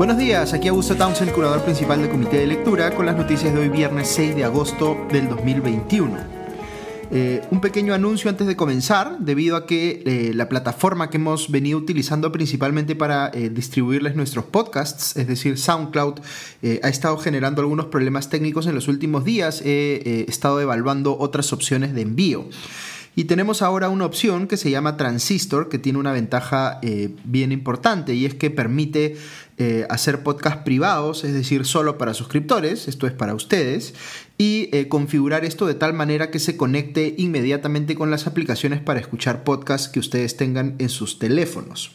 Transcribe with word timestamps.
Buenos 0.00 0.16
días, 0.16 0.54
aquí 0.54 0.66
Augusto 0.66 0.96
Townsend, 0.96 1.30
curador 1.30 1.62
principal 1.62 2.00
del 2.00 2.08
Comité 2.08 2.38
de 2.38 2.46
Lectura, 2.46 2.90
con 2.94 3.04
las 3.04 3.14
noticias 3.14 3.52
de 3.52 3.60
hoy 3.60 3.68
viernes 3.68 4.08
6 4.08 4.34
de 4.34 4.44
agosto 4.44 4.96
del 5.12 5.28
2021. 5.28 6.16
Eh, 7.10 7.42
un 7.50 7.60
pequeño 7.60 7.92
anuncio 7.92 8.30
antes 8.30 8.46
de 8.46 8.56
comenzar, 8.56 9.18
debido 9.18 9.56
a 9.56 9.66
que 9.66 10.02
eh, 10.06 10.32
la 10.32 10.48
plataforma 10.48 11.10
que 11.10 11.18
hemos 11.18 11.50
venido 11.50 11.76
utilizando 11.76 12.32
principalmente 12.32 12.96
para 12.96 13.30
eh, 13.34 13.50
distribuirles 13.50 14.16
nuestros 14.16 14.46
podcasts, 14.46 15.18
es 15.18 15.26
decir, 15.26 15.58
SoundCloud, 15.58 16.20
ha 16.82 16.88
estado 16.88 17.18
generando 17.18 17.60
algunos 17.60 17.86
problemas 17.86 18.30
técnicos 18.30 18.66
en 18.66 18.76
los 18.76 18.88
últimos 18.88 19.26
días. 19.26 19.60
He 19.62 20.24
estado 20.28 20.62
evaluando 20.62 21.18
otras 21.18 21.52
opciones 21.52 21.92
de 21.92 22.00
envío. 22.00 22.46
Y 23.16 23.24
tenemos 23.24 23.60
ahora 23.60 23.88
una 23.88 24.06
opción 24.06 24.46
que 24.46 24.56
se 24.56 24.70
llama 24.70 24.96
Transistor, 24.96 25.68
que 25.68 25.78
tiene 25.78 25.98
una 25.98 26.12
ventaja 26.12 26.78
eh, 26.82 27.14
bien 27.24 27.50
importante 27.50 28.14
y 28.14 28.24
es 28.24 28.34
que 28.34 28.50
permite 28.50 29.16
eh, 29.58 29.84
hacer 29.90 30.22
podcasts 30.22 30.62
privados, 30.64 31.24
es 31.24 31.34
decir, 31.34 31.66
solo 31.66 31.98
para 31.98 32.14
suscriptores, 32.14 32.88
esto 32.88 33.06
es 33.06 33.12
para 33.12 33.34
ustedes, 33.34 33.94
y 34.38 34.70
eh, 34.72 34.88
configurar 34.88 35.44
esto 35.44 35.66
de 35.66 35.74
tal 35.74 35.92
manera 35.92 36.30
que 36.30 36.38
se 36.38 36.56
conecte 36.56 37.14
inmediatamente 37.18 37.94
con 37.94 38.10
las 38.10 38.26
aplicaciones 38.26 38.80
para 38.80 39.00
escuchar 39.00 39.44
podcasts 39.44 39.88
que 39.88 40.00
ustedes 40.00 40.36
tengan 40.36 40.76
en 40.78 40.88
sus 40.88 41.18
teléfonos. 41.18 41.92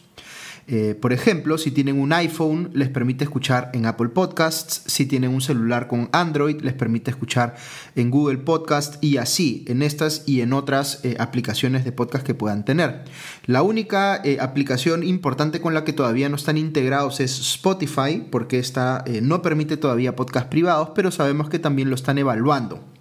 Eh, 0.68 0.98
por 1.00 1.14
ejemplo, 1.14 1.60
si 1.60 1.70
tienen 1.70 2.00
un 2.00 2.12
iPhone, 2.12 2.72
les 2.74 2.90
permite 2.90 3.24
escuchar 3.24 3.70
en 3.74 3.86
Apple 3.86 4.10
Podcasts. 4.10 4.82
Si 4.88 5.05
tienen 5.05 5.32
un 5.32 5.41
celular 5.41 5.88
con 5.88 6.10
Android, 6.12 6.60
les 6.62 6.74
permite 6.74 7.12
escuchar 7.12 7.55
en 7.96 8.10
Google 8.10 8.40
Podcast 8.40 9.04
y 9.04 9.18
así, 9.18 9.64
en 9.68 9.84
estas 9.84 10.24
y 10.26 10.41
en 10.41 10.54
otras 10.54 11.02
eh, 11.04 11.18
aplicaciones 11.20 11.85
de 11.85 11.91
podcast 11.91 12.26
que 12.26 12.34
puedan 12.34 12.66
tener. 12.66 13.04
La 13.46 13.62
única 13.62 14.22
eh, 14.24 14.38
aplicación 14.40 15.04
importante 15.04 15.62
con 15.62 15.74
la 15.74 15.84
que 15.84 15.94
todavía 15.94 16.30
no 16.30 16.35
están 16.35 16.57
integrados 16.57 17.20
es 17.20 17.40
Spotify, 17.40 18.26
porque 18.32 18.57
esta 18.57 19.04
no 19.22 19.41
permite 19.41 19.77
todavía 19.77 20.16
podcasts 20.16 20.50
privados, 20.50 20.90
pero 20.96 21.12
sabemos 21.12 21.50
que 21.50 21.60
también 21.60 21.90
lo 21.90 21.96
están 21.96 22.18
evaluando. 22.18 22.95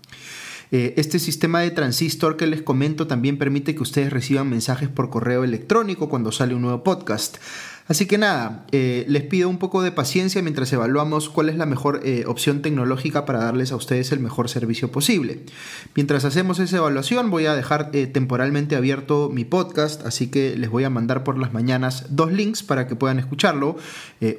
Eh, 0.76 0.92
este 0.96 1.20
sistema 1.20 1.60
de 1.60 1.70
transistor 1.70 2.36
que 2.36 2.48
les 2.48 2.60
comento 2.60 3.06
también 3.06 3.38
permite 3.38 3.76
que 3.76 3.82
ustedes 3.84 4.12
reciban 4.12 4.50
mensajes 4.50 4.88
por 4.88 5.08
correo 5.08 5.44
electrónico 5.44 6.08
cuando 6.08 6.32
sale 6.32 6.52
un 6.52 6.62
nuevo 6.62 6.82
podcast. 6.82 7.36
Así 7.86 8.06
que 8.06 8.18
nada, 8.18 8.66
eh, 8.72 9.04
les 9.06 9.22
pido 9.22 9.48
un 9.48 9.58
poco 9.58 9.82
de 9.82 9.92
paciencia 9.92 10.42
mientras 10.42 10.72
evaluamos 10.72 11.28
cuál 11.28 11.48
es 11.50 11.56
la 11.56 11.66
mejor 11.66 12.00
eh, 12.02 12.24
opción 12.26 12.60
tecnológica 12.60 13.24
para 13.24 13.44
darles 13.44 13.70
a 13.70 13.76
ustedes 13.76 14.10
el 14.10 14.18
mejor 14.18 14.48
servicio 14.48 14.90
posible. 14.90 15.44
Mientras 15.94 16.24
hacemos 16.24 16.58
esa 16.58 16.78
evaluación 16.78 17.30
voy 17.30 17.46
a 17.46 17.54
dejar 17.54 17.92
temporalmente 17.92 18.74
abierto 18.74 19.30
mi 19.32 19.44
podcast, 19.44 20.04
así 20.04 20.28
que 20.28 20.56
les 20.56 20.70
voy 20.70 20.82
a 20.82 20.90
mandar 20.90 21.22
por 21.22 21.38
las 21.38 21.52
mañanas 21.52 22.06
dos 22.08 22.32
links 22.32 22.64
para 22.64 22.88
que 22.88 22.96
puedan 22.96 23.20
escucharlo. 23.20 23.76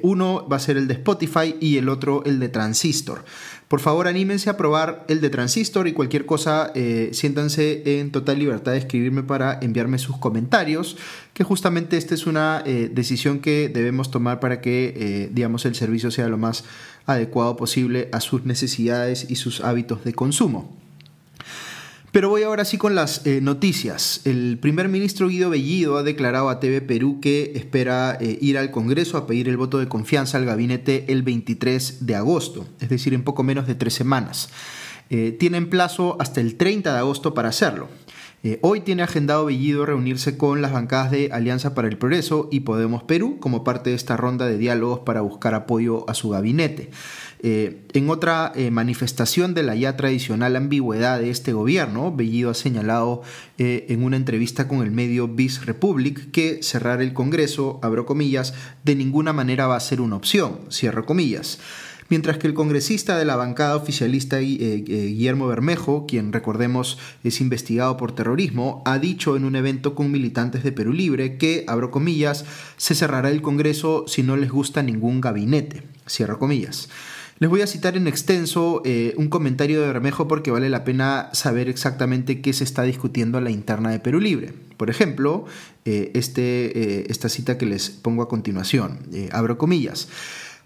uno 0.02 0.46
va 0.46 0.56
a 0.56 0.60
ser 0.60 0.76
el 0.76 0.86
de 0.86 0.94
Spotify 0.94 1.54
y 1.60 1.78
el 1.78 1.88
otro 1.88 2.24
el 2.26 2.40
de 2.40 2.50
Transistor. 2.50 3.24
Por 3.68 3.80
favor, 3.80 4.06
anímense 4.06 4.48
a 4.48 4.56
probar 4.56 5.04
el 5.08 5.20
de 5.20 5.28
Transistor 5.28 5.88
y 5.88 5.92
cualquier 5.92 6.24
cosa, 6.24 6.70
eh, 6.76 7.10
siéntanse 7.12 7.98
en 7.98 8.12
total 8.12 8.38
libertad 8.38 8.72
de 8.72 8.78
escribirme 8.78 9.24
para 9.24 9.58
enviarme 9.60 9.98
sus 9.98 10.18
comentarios, 10.18 10.96
que 11.34 11.42
justamente 11.42 11.96
esta 11.96 12.14
es 12.14 12.28
una 12.28 12.62
eh, 12.64 12.88
decisión 12.92 13.40
que 13.40 13.68
debemos 13.68 14.12
tomar 14.12 14.38
para 14.38 14.60
que, 14.60 14.94
eh, 14.96 15.30
digamos, 15.32 15.66
el 15.66 15.74
servicio 15.74 16.12
sea 16.12 16.28
lo 16.28 16.38
más 16.38 16.62
adecuado 17.06 17.56
posible 17.56 18.08
a 18.12 18.20
sus 18.20 18.44
necesidades 18.44 19.26
y 19.28 19.34
sus 19.34 19.60
hábitos 19.60 20.04
de 20.04 20.14
consumo. 20.14 20.85
Pero 22.16 22.30
voy 22.30 22.44
ahora 22.44 22.64
sí 22.64 22.78
con 22.78 22.94
las 22.94 23.26
eh, 23.26 23.40
noticias. 23.42 24.22
El 24.24 24.56
primer 24.58 24.88
ministro 24.88 25.28
Guido 25.28 25.50
Bellido 25.50 25.98
ha 25.98 26.02
declarado 26.02 26.48
a 26.48 26.60
TV 26.60 26.80
Perú 26.80 27.20
que 27.20 27.52
espera 27.54 28.16
eh, 28.18 28.38
ir 28.40 28.56
al 28.56 28.70
Congreso 28.70 29.18
a 29.18 29.26
pedir 29.26 29.50
el 29.50 29.58
voto 29.58 29.76
de 29.76 29.86
confianza 29.86 30.38
al 30.38 30.46
gabinete 30.46 31.04
el 31.12 31.22
23 31.22 32.06
de 32.06 32.14
agosto, 32.14 32.66
es 32.80 32.88
decir, 32.88 33.12
en 33.12 33.22
poco 33.22 33.42
menos 33.42 33.66
de 33.66 33.74
tres 33.74 33.92
semanas. 33.92 34.48
Eh, 35.10 35.36
tienen 35.38 35.68
plazo 35.68 36.16
hasta 36.18 36.40
el 36.40 36.56
30 36.56 36.90
de 36.90 36.98
agosto 36.98 37.34
para 37.34 37.50
hacerlo. 37.50 37.90
Hoy 38.60 38.80
tiene 38.80 39.02
agendado 39.02 39.46
Bellido 39.46 39.84
reunirse 39.86 40.36
con 40.36 40.62
las 40.62 40.72
bancadas 40.72 41.10
de 41.10 41.30
Alianza 41.32 41.74
para 41.74 41.88
el 41.88 41.98
Progreso 41.98 42.48
y 42.52 42.60
Podemos 42.60 43.02
Perú 43.02 43.38
como 43.40 43.64
parte 43.64 43.90
de 43.90 43.96
esta 43.96 44.16
ronda 44.16 44.46
de 44.46 44.56
diálogos 44.56 45.00
para 45.00 45.20
buscar 45.20 45.54
apoyo 45.54 46.08
a 46.08 46.14
su 46.14 46.30
gabinete. 46.30 46.90
Eh, 47.40 47.82
en 47.92 48.08
otra 48.08 48.50
eh, 48.54 48.70
manifestación 48.70 49.52
de 49.54 49.62
la 49.62 49.74
ya 49.74 49.96
tradicional 49.96 50.56
ambigüedad 50.56 51.20
de 51.20 51.30
este 51.30 51.52
gobierno, 51.52 52.14
Bellido 52.14 52.50
ha 52.50 52.54
señalado 52.54 53.22
eh, 53.58 53.86
en 53.90 54.02
una 54.02 54.16
entrevista 54.16 54.68
con 54.68 54.82
el 54.82 54.90
medio 54.90 55.28
Bis 55.28 55.66
Republic 55.66 56.30
que 56.30 56.62
cerrar 56.62 57.02
el 57.02 57.12
Congreso, 57.12 57.78
abro 57.82 58.06
comillas, 58.06 58.54
de 58.84 58.94
ninguna 58.94 59.32
manera 59.32 59.66
va 59.66 59.76
a 59.76 59.80
ser 59.80 60.00
una 60.00 60.16
opción, 60.16 60.60
cierro 60.70 61.04
comillas 61.04 61.58
mientras 62.08 62.38
que 62.38 62.46
el 62.46 62.54
congresista 62.54 63.18
de 63.18 63.24
la 63.24 63.36
bancada 63.36 63.76
oficialista 63.76 64.38
Guillermo 64.38 65.46
Bermejo, 65.46 66.06
quien 66.06 66.32
recordemos 66.32 66.98
es 67.24 67.40
investigado 67.40 67.96
por 67.96 68.14
terrorismo, 68.14 68.82
ha 68.84 68.98
dicho 68.98 69.36
en 69.36 69.44
un 69.44 69.56
evento 69.56 69.94
con 69.94 70.10
militantes 70.10 70.62
de 70.62 70.72
Perú 70.72 70.92
Libre 70.92 71.38
que, 71.38 71.64
abro 71.66 71.90
comillas, 71.90 72.44
se 72.76 72.94
cerrará 72.94 73.30
el 73.30 73.42
Congreso 73.42 74.04
si 74.06 74.22
no 74.22 74.36
les 74.36 74.50
gusta 74.50 74.82
ningún 74.82 75.20
gabinete, 75.20 75.82
cierro 76.08 76.38
comillas. 76.38 76.88
Les 77.38 77.50
voy 77.50 77.60
a 77.60 77.66
citar 77.66 77.98
en 77.98 78.06
extenso 78.06 78.80
eh, 78.86 79.12
un 79.18 79.28
comentario 79.28 79.82
de 79.82 79.88
Bermejo 79.88 80.26
porque 80.26 80.50
vale 80.50 80.70
la 80.70 80.84
pena 80.84 81.28
saber 81.34 81.68
exactamente 81.68 82.40
qué 82.40 82.54
se 82.54 82.64
está 82.64 82.82
discutiendo 82.82 83.36
en 83.36 83.44
la 83.44 83.50
interna 83.50 83.90
de 83.90 84.00
Perú 84.00 84.20
Libre. 84.20 84.54
Por 84.78 84.88
ejemplo, 84.88 85.44
eh, 85.84 86.12
este, 86.14 87.00
eh, 87.00 87.06
esta 87.10 87.28
cita 87.28 87.58
que 87.58 87.66
les 87.66 87.90
pongo 87.90 88.22
a 88.22 88.28
continuación, 88.28 89.00
abro 89.32 89.58
comillas. 89.58 90.08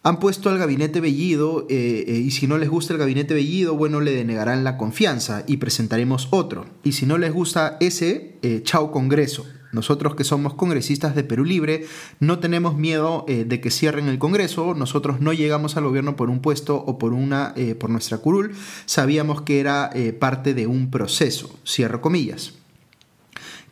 Han 0.03 0.19
puesto 0.19 0.49
al 0.49 0.59
gabinete 0.59 1.01
Bellido 1.01 1.67
y 1.69 2.31
si 2.31 2.47
no 2.47 2.57
les 2.57 2.71
gusta 2.71 2.95
el 2.95 2.99
gabinete 2.99 3.35
Bellido, 3.35 3.77
bueno, 3.77 4.01
le 4.01 4.13
denegarán 4.15 4.65
la 4.65 4.79
confianza 4.79 5.45
y 5.47 5.59
presentaremos 5.59 6.29
otro. 6.31 6.67
Y 6.83 6.93
si 6.93 7.05
no 7.05 7.19
les 7.19 7.35
gusta 7.35 7.77
ese, 7.81 8.39
chao 8.63 8.93
Congreso. 8.93 9.45
Nosotros 9.73 10.15
que 10.15 10.25
somos 10.25 10.55
congresistas 10.55 11.15
de 11.15 11.23
Perú 11.23 11.45
Libre 11.45 11.87
no 12.19 12.41
tenemos 12.41 12.77
miedo 12.77 13.25
eh, 13.29 13.45
de 13.45 13.61
que 13.61 13.71
cierren 13.71 14.09
el 14.09 14.19
Congreso, 14.19 14.75
nosotros 14.75 15.21
no 15.21 15.33
llegamos 15.33 15.77
al 15.77 15.85
gobierno 15.85 16.17
por 16.17 16.29
un 16.29 16.41
puesto 16.41 16.77
o 16.77 16.99
por, 16.99 17.13
una, 17.13 17.53
eh, 17.57 17.75
por 17.75 17.91
nuestra 17.91 18.19
curul, 18.19 18.53
sabíamos 18.87 19.43
que 19.43 19.61
era 19.61 19.91
eh, 19.95 20.13
parte 20.13 20.55
de 20.55 20.67
un 20.67 20.91
proceso, 20.91 21.59
cierro 21.65 22.01
comillas. 22.01 22.60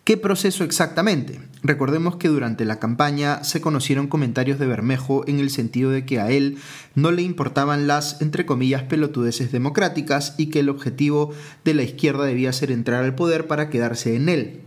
¿Qué 0.08 0.16
proceso 0.16 0.64
exactamente? 0.64 1.38
Recordemos 1.62 2.16
que 2.16 2.28
durante 2.28 2.64
la 2.64 2.78
campaña 2.78 3.44
se 3.44 3.60
conocieron 3.60 4.06
comentarios 4.06 4.58
de 4.58 4.66
Bermejo 4.66 5.22
en 5.28 5.38
el 5.38 5.50
sentido 5.50 5.90
de 5.90 6.06
que 6.06 6.18
a 6.18 6.30
él 6.30 6.56
no 6.94 7.10
le 7.10 7.20
importaban 7.20 7.86
las, 7.86 8.22
entre 8.22 8.46
comillas, 8.46 8.84
pelotudeces 8.84 9.52
democráticas 9.52 10.34
y 10.38 10.46
que 10.46 10.60
el 10.60 10.70
objetivo 10.70 11.34
de 11.62 11.74
la 11.74 11.82
izquierda 11.82 12.24
debía 12.24 12.54
ser 12.54 12.70
entrar 12.70 13.04
al 13.04 13.16
poder 13.16 13.48
para 13.48 13.68
quedarse 13.68 14.16
en 14.16 14.30
él. 14.30 14.60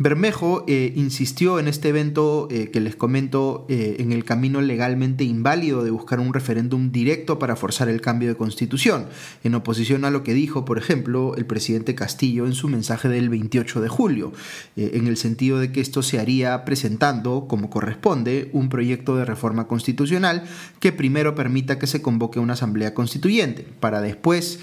Bermejo 0.00 0.64
eh, 0.68 0.92
insistió 0.94 1.58
en 1.58 1.66
este 1.66 1.88
evento 1.88 2.46
eh, 2.52 2.70
que 2.70 2.80
les 2.80 2.94
comento 2.94 3.66
eh, 3.68 3.96
en 3.98 4.12
el 4.12 4.24
camino 4.24 4.60
legalmente 4.60 5.24
inválido 5.24 5.82
de 5.82 5.90
buscar 5.90 6.20
un 6.20 6.32
referéndum 6.32 6.92
directo 6.92 7.40
para 7.40 7.56
forzar 7.56 7.88
el 7.88 8.00
cambio 8.00 8.28
de 8.28 8.36
constitución, 8.36 9.06
en 9.42 9.56
oposición 9.56 10.04
a 10.04 10.10
lo 10.10 10.22
que 10.22 10.34
dijo, 10.34 10.64
por 10.64 10.78
ejemplo, 10.78 11.34
el 11.36 11.46
presidente 11.46 11.96
Castillo 11.96 12.46
en 12.46 12.54
su 12.54 12.68
mensaje 12.68 13.08
del 13.08 13.28
28 13.28 13.80
de 13.80 13.88
julio, 13.88 14.32
en 14.76 15.08
el 15.08 15.16
sentido 15.16 15.58
de 15.58 15.72
que 15.72 15.80
esto 15.80 16.02
se 16.02 16.20
haría 16.20 16.64
presentando, 16.64 17.46
como 17.48 17.68
corresponde, 17.68 18.50
un 18.52 18.68
proyecto 18.68 19.16
de 19.16 19.24
reforma 19.24 19.66
constitucional 19.66 20.44
que 20.78 20.92
primero 20.92 21.34
permita 21.34 21.78
que 21.78 21.88
se 21.88 22.02
convoque 22.02 22.38
una 22.38 22.52
asamblea 22.52 22.94
constituyente, 22.94 23.66
para 23.80 24.00
después, 24.00 24.60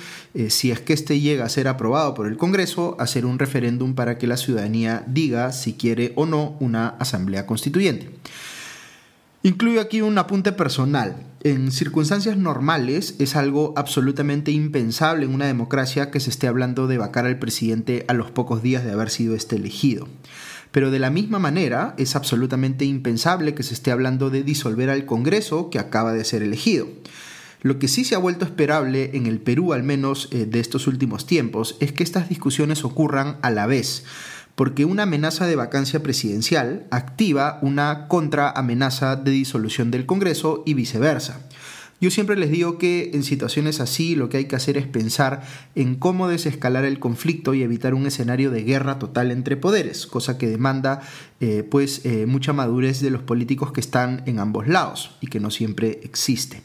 si 0.49 0.71
es 0.71 0.79
que 0.81 0.93
éste 0.93 1.19
llega 1.19 1.45
a 1.45 1.49
ser 1.49 1.67
aprobado 1.67 2.13
por 2.13 2.27
el 2.27 2.37
Congreso, 2.37 2.95
hacer 2.99 3.25
un 3.25 3.39
referéndum 3.39 3.95
para 3.95 4.17
que 4.17 4.27
la 4.27 4.37
ciudadanía 4.37 5.03
diga 5.07 5.51
si 5.51 5.73
quiere 5.73 6.13
o 6.15 6.25
no 6.25 6.57
una 6.59 6.89
asamblea 6.89 7.45
constituyente. 7.45 8.09
Incluyo 9.45 9.79
aquí 9.79 10.01
un 10.01 10.17
apunte 10.17 10.53
personal. 10.53 11.17
En 11.43 11.71
circunstancias 11.71 12.35
normales 12.35 13.13
es 13.19 13.35
algo 13.35 13.73
absolutamente 13.75 14.49
impensable 14.49 15.25
en 15.25 15.35
una 15.35 15.45
democracia 15.45 16.09
que 16.09 16.19
se 16.19 16.31
esté 16.31 16.47
hablando 16.47 16.87
de 16.87 16.97
vacar 16.97 17.27
al 17.27 17.37
presidente 17.37 18.05
a 18.07 18.13
los 18.13 18.31
pocos 18.31 18.63
días 18.63 18.83
de 18.83 18.91
haber 18.91 19.11
sido 19.11 19.35
este 19.35 19.57
elegido. 19.57 20.07
Pero 20.71 20.89
de 20.89 20.97
la 20.97 21.11
misma 21.11 21.37
manera 21.37 21.93
es 21.99 22.15
absolutamente 22.15 22.85
impensable 22.85 23.53
que 23.53 23.61
se 23.61 23.75
esté 23.75 23.91
hablando 23.91 24.31
de 24.31 24.41
disolver 24.41 24.89
al 24.89 25.05
Congreso 25.05 25.69
que 25.69 25.77
acaba 25.77 26.11
de 26.11 26.25
ser 26.25 26.41
elegido. 26.41 26.87
Lo 27.65 27.79
que 27.79 27.87
sí 27.87 28.03
se 28.03 28.13
ha 28.13 28.19
vuelto 28.19 28.45
esperable 28.45 29.09
en 29.15 29.25
el 29.25 29.39
Perú, 29.39 29.73
al 29.73 29.81
menos 29.81 30.29
eh, 30.31 30.45
de 30.45 30.59
estos 30.59 30.85
últimos 30.85 31.25
tiempos, 31.25 31.77
es 31.79 31.91
que 31.91 32.03
estas 32.03 32.29
discusiones 32.29 32.85
ocurran 32.85 33.39
a 33.41 33.49
la 33.49 33.65
vez 33.65 34.03
porque 34.53 34.85
una 34.85 35.01
amenaza 35.01 35.47
de 35.47 35.55
vacancia 35.55 36.03
presidencial 36.03 36.85
activa 36.91 37.57
una 37.63 38.07
contraamenaza 38.07 39.15
de 39.15 39.31
disolución 39.31 39.89
del 39.89 40.05
Congreso 40.05 40.61
y 40.67 40.75
viceversa. 40.75 41.41
Yo 41.99 42.11
siempre 42.11 42.35
les 42.35 42.51
digo 42.51 42.77
que 42.77 43.09
en 43.15 43.23
situaciones 43.23 43.79
así 43.79 44.15
lo 44.15 44.29
que 44.29 44.37
hay 44.37 44.45
que 44.45 44.55
hacer 44.55 44.77
es 44.77 44.85
pensar 44.85 45.41
en 45.73 45.95
cómo 45.95 46.27
desescalar 46.27 46.85
el 46.85 46.99
conflicto 46.99 47.55
y 47.55 47.63
evitar 47.63 47.95
un 47.95 48.05
escenario 48.05 48.51
de 48.51 48.63
guerra 48.63 48.99
total 48.99 49.31
entre 49.31 49.57
poderes, 49.57 50.05
cosa 50.05 50.37
que 50.37 50.47
demanda 50.47 51.01
eh, 51.39 51.63
pues 51.63 52.05
eh, 52.05 52.27
mucha 52.27 52.53
madurez 52.53 53.01
de 53.01 53.09
los 53.09 53.23
políticos 53.23 53.71
que 53.71 53.81
están 53.81 54.21
en 54.27 54.37
ambos 54.37 54.67
lados 54.67 55.17
y 55.19 55.27
que 55.27 55.39
no 55.39 55.49
siempre 55.49 55.99
existe. 56.03 56.61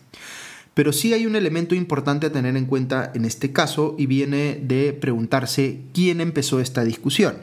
Pero 0.81 0.95
sí 0.95 1.13
hay 1.13 1.27
un 1.27 1.37
elemento 1.37 1.75
importante 1.75 2.27
a 2.27 2.33
tener 2.33 2.57
en 2.57 2.65
cuenta 2.65 3.13
en 3.15 3.27
este 3.27 3.53
caso 3.53 3.95
y 3.99 4.07
viene 4.07 4.59
de 4.63 4.95
preguntarse 4.95 5.83
quién 5.93 6.23
empezó 6.23 6.59
esta 6.59 6.85
discusión. 6.85 7.35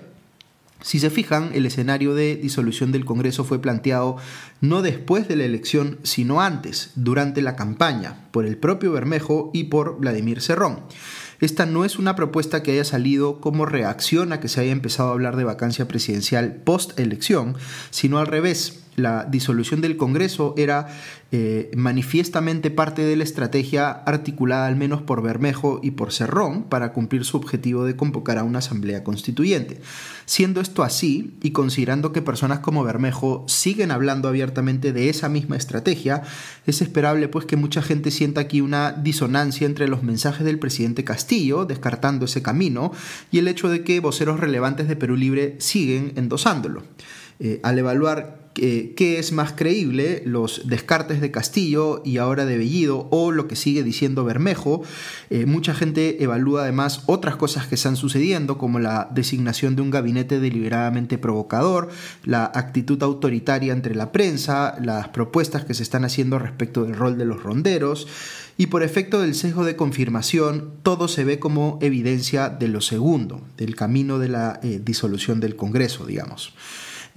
Si 0.82 0.98
se 0.98 1.12
fijan, 1.12 1.52
el 1.54 1.68
escenario 1.68 2.16
de 2.16 2.36
disolución 2.36 2.92
del 2.92 3.06
Congreso 3.06 3.44
fue 3.44 3.62
planteado 3.62 4.18
no 4.60 4.82
después 4.82 5.28
de 5.28 5.36
la 5.36 5.44
elección, 5.44 6.00
sino 6.02 6.42
antes, 6.42 6.94
durante 6.96 7.44
la 7.44 7.56
campaña, 7.56 8.26
por 8.32 8.48
el 8.48 8.58
propio 8.58 8.92
Bermejo 8.92 9.52
y 9.54 9.66
por 9.66 10.00
Vladimir 10.00 10.42
Cerrón. 10.42 10.80
Esta 11.40 11.68
no 11.68 11.86
es 11.86 12.00
una 12.00 12.16
propuesta 12.16 12.64
que 12.64 12.72
haya 12.72 12.86
salido 12.86 13.40
como 13.40 13.68
reacción 13.68 14.34
a 14.34 14.40
que 14.40 14.48
se 14.48 14.62
haya 14.62 14.72
empezado 14.72 15.10
a 15.10 15.12
hablar 15.12 15.36
de 15.36 15.44
vacancia 15.44 15.88
presidencial 15.88 16.56
post-elección, 16.64 17.56
sino 17.92 18.18
al 18.18 18.26
revés 18.26 18.87
la 18.98 19.26
disolución 19.26 19.80
del 19.80 19.96
Congreso 19.96 20.56
era 20.58 20.88
eh, 21.32 21.70
manifiestamente 21.78 22.72
parte 22.72 23.04
de 23.04 23.16
la 23.16 23.24
estrategia 23.24 23.92
articulada 23.92 24.66
al 24.66 24.76
menos 24.76 25.04
por 25.04 25.22
Bermejo 25.22 25.80
y 25.84 25.92
por 25.92 26.12
Cerrón 26.12 26.64
para 26.64 26.94
cumplir 26.94 27.24
su 27.24 27.38
objetivo 27.38 27.86
de 27.86 27.96
convocar 27.96 28.40
a 28.40 28.44
una 28.44 28.58
asamblea 28.58 29.04
constituyente. 29.04 29.80
Siendo 30.26 30.62
esto 30.62 30.82
así, 30.82 31.38
y 31.44 31.52
considerando 31.52 32.12
que 32.12 32.24
personas 32.24 32.58
como 32.60 32.84
Bermejo 32.84 33.46
siguen 33.48 33.92
hablando 33.92 34.30
abiertamente 34.30 34.92
de 34.94 35.10
esa 35.10 35.30
misma 35.30 35.58
estrategia, 35.58 36.24
es 36.66 36.82
esperable 36.82 37.28
pues 37.28 37.46
que 37.46 37.56
mucha 37.56 37.84
gente 37.84 38.10
sienta 38.10 38.42
aquí 38.42 38.62
una 38.62 38.94
disonancia 38.94 39.68
entre 39.68 39.88
los 39.88 40.02
mensajes 40.02 40.44
del 40.44 40.58
presidente 40.58 41.04
Castillo, 41.04 41.66
descartando 41.66 42.26
ese 42.26 42.42
camino, 42.42 42.92
y 43.32 43.38
el 43.38 43.48
hecho 43.48 43.70
de 43.70 43.84
que 43.84 44.00
voceros 44.00 44.40
relevantes 44.40 44.88
de 44.88 44.96
Perú 44.96 45.16
Libre 45.16 45.56
siguen 45.60 46.14
endosándolo. 46.16 46.82
Eh, 47.40 47.60
al 47.62 47.78
evaluar 47.78 48.47
qué 48.58 49.20
es 49.20 49.32
más 49.32 49.54
creíble, 49.54 50.24
los 50.26 50.68
descartes 50.68 51.22
de 51.22 51.32
Castillo 51.32 52.02
y 52.04 52.18
ahora 52.18 52.46
de 52.46 52.58
Bellido 52.58 53.08
o 53.12 53.32
lo 53.32 53.48
que 53.48 53.56
sigue 53.56 53.84
diciendo 53.84 54.24
Bermejo. 54.24 54.82
Eh, 55.30 55.46
mucha 55.46 55.74
gente 55.74 56.24
evalúa 56.24 56.64
además 56.64 57.04
otras 57.06 57.36
cosas 57.36 57.68
que 57.68 57.76
están 57.76 57.96
sucediendo, 57.96 58.58
como 58.58 58.80
la 58.80 59.10
designación 59.12 59.76
de 59.76 59.82
un 59.82 59.92
gabinete 59.92 60.40
deliberadamente 60.40 61.18
provocador, 61.18 61.90
la 62.24 62.46
actitud 62.46 63.02
autoritaria 63.04 63.74
entre 63.74 63.96
la 63.96 64.12
prensa, 64.12 64.76
las 64.82 65.10
propuestas 65.10 65.66
que 65.66 65.74
se 65.74 65.84
están 65.84 66.04
haciendo 66.06 66.40
respecto 66.40 66.84
del 66.84 66.96
rol 66.96 67.18
de 67.18 67.26
los 67.26 67.44
ronderos, 67.44 68.08
y 68.58 68.68
por 68.68 68.82
efecto 68.82 69.22
del 69.22 69.36
sesgo 69.36 69.64
de 69.66 69.76
confirmación, 69.76 70.72
todo 70.82 71.08
se 71.08 71.24
ve 71.24 71.38
como 71.38 71.78
evidencia 71.82 72.50
de 72.50 72.68
lo 72.68 72.82
segundo, 72.82 73.42
del 73.56 73.76
camino 73.76 74.18
de 74.18 74.30
la 74.30 74.60
eh, 74.64 74.82
disolución 74.84 75.40
del 75.40 75.56
Congreso, 75.56 76.08
digamos. 76.08 76.54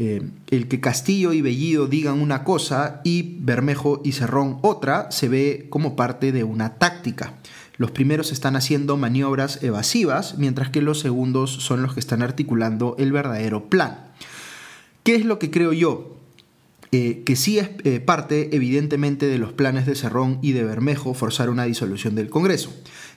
Eh, 0.02 0.22
el 0.50 0.66
que 0.66 0.80
Castillo 0.80 1.34
y 1.34 1.42
Bellido 1.42 1.86
digan 1.86 2.22
una 2.22 2.42
cosa 2.42 3.02
y 3.04 3.36
Bermejo 3.40 4.00
y 4.02 4.12
Cerrón 4.12 4.58
otra 4.62 5.10
se 5.10 5.28
ve 5.28 5.66
como 5.68 5.94
parte 5.94 6.32
de 6.32 6.42
una 6.42 6.78
táctica. 6.78 7.34
Los 7.76 7.90
primeros 7.90 8.32
están 8.32 8.56
haciendo 8.56 8.96
maniobras 8.96 9.62
evasivas, 9.62 10.38
mientras 10.38 10.70
que 10.70 10.80
los 10.80 11.00
segundos 11.00 11.50
son 11.50 11.82
los 11.82 11.92
que 11.92 12.00
están 12.00 12.22
articulando 12.22 12.96
el 12.98 13.12
verdadero 13.12 13.68
plan. 13.68 13.98
¿Qué 15.02 15.16
es 15.16 15.26
lo 15.26 15.38
que 15.38 15.50
creo 15.50 15.74
yo? 15.74 16.16
Eh, 16.92 17.22
que 17.26 17.36
sí 17.36 17.58
es 17.58 17.68
eh, 17.84 18.00
parte 18.00 18.56
evidentemente 18.56 19.26
de 19.26 19.36
los 19.36 19.52
planes 19.52 19.84
de 19.84 19.94
Cerrón 19.94 20.38
y 20.40 20.52
de 20.52 20.64
Bermejo 20.64 21.12
forzar 21.12 21.50
una 21.50 21.64
disolución 21.64 22.14
del 22.14 22.30
Congreso. 22.30 22.72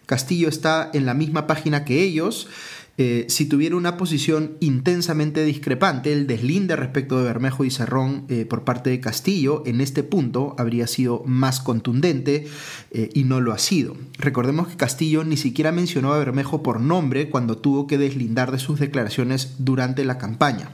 Castillo 0.06 0.50
está 0.50 0.92
en 0.94 1.06
la 1.06 1.14
misma 1.14 1.48
página 1.48 1.86
que 1.86 2.04
ellos, 2.04 2.50
eh, 2.98 3.26
si 3.28 3.48
tuviera 3.48 3.76
una 3.76 3.98
posición 3.98 4.56
intensamente 4.60 5.44
discrepante, 5.44 6.14
el 6.14 6.28
deslinde 6.28 6.76
respecto 6.76 7.18
de 7.18 7.24
Bermejo 7.24 7.66
y 7.66 7.72
Cerrón 7.72 8.26
eh, 8.30 8.46
por 8.46 8.64
parte 8.64 8.92
de 8.92 9.00
Castillo 9.00 9.64
en 9.66 9.82
este 9.82 10.04
punto 10.04 10.56
habría 10.60 10.86
sido 10.86 11.24
más 11.26 11.60
contundente 11.60 12.48
eh, 12.92 13.10
y 13.16 13.24
no 13.24 13.42
lo 13.42 13.52
ha 13.52 13.58
sido. 13.58 13.98
Recordemos 14.20 14.68
que 14.68 14.78
Castillo 14.78 15.24
ni 15.24 15.38
siquiera 15.38 15.72
mencionó 15.72 16.14
a 16.14 16.20
Bermejo 16.20 16.62
por 16.62 16.80
nombre 16.80 17.32
cuando 17.32 17.58
tuvo 17.58 17.88
que 17.88 17.98
deslindar 17.98 18.52
de 18.52 18.60
sus 18.60 18.80
declaraciones 18.80 19.56
durante 19.58 20.06
la 20.06 20.20
campaña. 20.20 20.70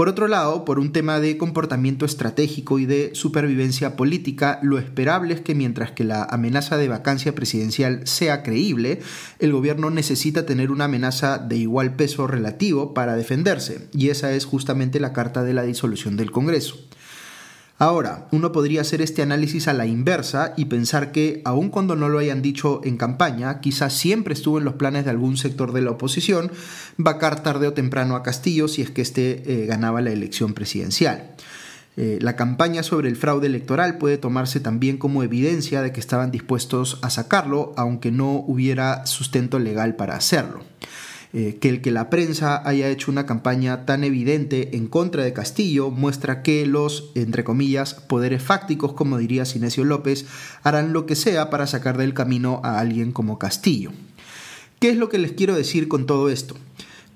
Por 0.00 0.08
otro 0.08 0.28
lado, 0.28 0.64
por 0.64 0.78
un 0.78 0.92
tema 0.92 1.20
de 1.20 1.36
comportamiento 1.36 2.06
estratégico 2.06 2.78
y 2.78 2.86
de 2.86 3.10
supervivencia 3.12 3.96
política, 3.96 4.58
lo 4.62 4.78
esperable 4.78 5.34
es 5.34 5.42
que 5.42 5.54
mientras 5.54 5.90
que 5.90 6.04
la 6.04 6.24
amenaza 6.24 6.78
de 6.78 6.88
vacancia 6.88 7.34
presidencial 7.34 8.06
sea 8.06 8.42
creíble, 8.42 9.00
el 9.40 9.52
gobierno 9.52 9.90
necesita 9.90 10.46
tener 10.46 10.70
una 10.70 10.86
amenaza 10.86 11.36
de 11.36 11.58
igual 11.58 11.96
peso 11.96 12.26
relativo 12.26 12.94
para 12.94 13.14
defenderse, 13.14 13.90
y 13.92 14.08
esa 14.08 14.32
es 14.32 14.46
justamente 14.46 15.00
la 15.00 15.12
carta 15.12 15.42
de 15.42 15.52
la 15.52 15.64
disolución 15.64 16.16
del 16.16 16.30
Congreso. 16.30 16.78
Ahora, 17.80 18.28
uno 18.30 18.52
podría 18.52 18.82
hacer 18.82 19.00
este 19.00 19.22
análisis 19.22 19.66
a 19.66 19.72
la 19.72 19.86
inversa 19.86 20.52
y 20.54 20.66
pensar 20.66 21.12
que, 21.12 21.40
aun 21.46 21.70
cuando 21.70 21.96
no 21.96 22.10
lo 22.10 22.18
hayan 22.18 22.42
dicho 22.42 22.82
en 22.84 22.98
campaña, 22.98 23.60
quizás 23.60 23.94
siempre 23.94 24.34
estuvo 24.34 24.58
en 24.58 24.66
los 24.66 24.74
planes 24.74 25.06
de 25.06 25.10
algún 25.10 25.38
sector 25.38 25.72
de 25.72 25.80
la 25.80 25.92
oposición 25.92 26.52
vacar 26.98 27.42
tarde 27.42 27.66
o 27.66 27.72
temprano 27.72 28.16
a 28.16 28.22
Castillo 28.22 28.68
si 28.68 28.82
es 28.82 28.90
que 28.90 29.00
éste 29.00 29.44
eh, 29.46 29.64
ganaba 29.64 30.02
la 30.02 30.10
elección 30.10 30.52
presidencial. 30.52 31.30
Eh, 31.96 32.18
la 32.20 32.36
campaña 32.36 32.82
sobre 32.82 33.08
el 33.08 33.16
fraude 33.16 33.46
electoral 33.46 33.96
puede 33.96 34.18
tomarse 34.18 34.60
también 34.60 34.98
como 34.98 35.22
evidencia 35.22 35.80
de 35.80 35.90
que 35.90 36.00
estaban 36.00 36.30
dispuestos 36.30 36.98
a 37.00 37.08
sacarlo, 37.08 37.72
aunque 37.78 38.12
no 38.12 38.44
hubiera 38.46 39.06
sustento 39.06 39.58
legal 39.58 39.96
para 39.96 40.16
hacerlo. 40.16 40.60
Eh, 41.32 41.58
que 41.60 41.68
el 41.68 41.80
que 41.80 41.92
la 41.92 42.10
prensa 42.10 42.60
haya 42.68 42.88
hecho 42.88 43.08
una 43.08 43.24
campaña 43.24 43.86
tan 43.86 44.02
evidente 44.02 44.76
en 44.76 44.88
contra 44.88 45.22
de 45.22 45.32
Castillo 45.32 45.90
muestra 45.90 46.42
que 46.42 46.66
los, 46.66 47.12
entre 47.14 47.44
comillas, 47.44 47.94
poderes 47.94 48.42
fácticos, 48.42 48.94
como 48.94 49.16
diría 49.16 49.44
Sinesio 49.44 49.84
López, 49.84 50.26
harán 50.64 50.92
lo 50.92 51.06
que 51.06 51.14
sea 51.14 51.48
para 51.48 51.68
sacar 51.68 51.98
del 51.98 52.14
camino 52.14 52.60
a 52.64 52.80
alguien 52.80 53.12
como 53.12 53.38
Castillo. 53.38 53.92
¿Qué 54.80 54.90
es 54.90 54.96
lo 54.96 55.08
que 55.08 55.18
les 55.18 55.32
quiero 55.32 55.54
decir 55.54 55.86
con 55.86 56.06
todo 56.06 56.30
esto? 56.30 56.56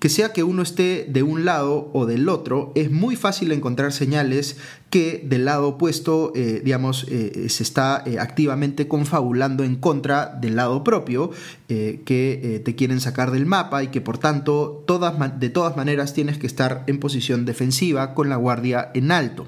Que 0.05 0.11
sea 0.11 0.35
que 0.35 0.43
uno 0.43 0.61
esté 0.61 1.07
de 1.09 1.23
un 1.23 1.47
lado 1.47 1.91
o 1.95 2.05
del 2.05 2.29
otro, 2.29 2.73
es 2.75 2.91
muy 2.91 3.17
fácil 3.17 3.53
encontrar 3.53 3.91
señales 3.91 4.59
que 4.91 5.25
del 5.27 5.47
lado 5.47 5.67
opuesto, 5.69 6.31
eh, 6.37 6.61
digamos, 6.63 7.07
eh, 7.09 7.47
se 7.49 7.63
está 7.63 8.03
eh, 8.05 8.19
activamente 8.21 8.87
confabulando 8.87 9.65
en 9.65 9.77
contra 9.77 10.27
del 10.27 10.57
lado 10.57 10.85
propio, 10.85 11.31
que 11.67 12.63
te 12.65 12.77
quieren 12.77 13.01
sacar 13.01 13.33
del 13.33 13.47
mapa 13.47 13.83
y 13.83 13.89
que 13.89 14.01
por 14.01 14.19
tanto 14.19 14.85
todas, 14.87 15.41
de 15.41 15.49
todas 15.49 15.77
maneras 15.77 16.15
tienes 16.15 16.39
que 16.39 16.47
estar 16.47 16.85
en 16.87 17.01
posición 17.01 17.47
defensiva 17.47 18.15
con 18.15 18.29
la 18.29 18.37
guardia 18.37 18.93
en 18.95 19.11
alto. 19.11 19.47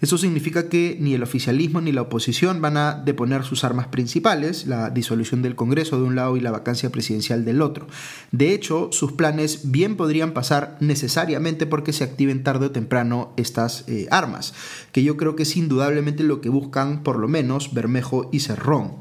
Eso 0.00 0.16
significa 0.16 0.68
que 0.68 0.96
ni 0.98 1.14
el 1.14 1.22
oficialismo 1.22 1.80
ni 1.80 1.92
la 1.92 2.02
oposición 2.02 2.60
van 2.60 2.76
a 2.76 2.94
deponer 2.94 3.44
sus 3.44 3.62
armas 3.62 3.86
principales, 3.86 4.66
la 4.66 4.90
disolución 4.90 5.42
del 5.42 5.54
Congreso 5.54 5.98
de 5.98 6.04
un 6.04 6.16
lado 6.16 6.36
y 6.36 6.40
la 6.40 6.50
vacancia 6.50 6.90
presidencial 6.90 7.44
del 7.44 7.60
otro. 7.60 7.86
De 8.32 8.54
hecho, 8.54 8.88
sus 8.92 9.12
planes 9.12 9.70
bien 9.70 9.89
podrían 9.96 10.32
pasar 10.32 10.76
necesariamente 10.80 11.66
porque 11.66 11.92
se 11.92 12.04
activen 12.04 12.42
tarde 12.42 12.66
o 12.66 12.70
temprano 12.70 13.32
estas 13.36 13.84
eh, 13.88 14.06
armas, 14.10 14.54
que 14.92 15.02
yo 15.02 15.16
creo 15.16 15.36
que 15.36 15.44
es 15.44 15.56
indudablemente 15.56 16.22
lo 16.22 16.40
que 16.40 16.48
buscan 16.48 17.02
por 17.02 17.18
lo 17.18 17.28
menos 17.28 17.74
Bermejo 17.74 18.28
y 18.32 18.40
Cerrón. 18.40 18.96